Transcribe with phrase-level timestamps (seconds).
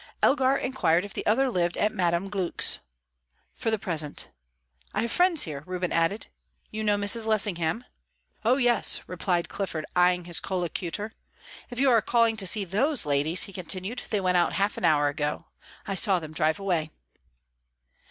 [0.23, 2.27] Elgar inquired if the other lived at Mrs.
[2.31, 2.79] Gluck's.
[3.53, 4.29] "For the present."
[4.95, 6.25] "I have friends here," Reuben added.
[6.71, 7.27] "You know Mrs.
[7.27, 7.83] Lessingham?"
[8.43, 11.11] "Oh yes," replied Clifford, eyeing his collocutor.
[11.69, 14.85] "If you are calling to see those ladies," he continued, "they went out half an
[14.85, 15.45] hour ago.
[15.85, 16.89] I saw them drive away."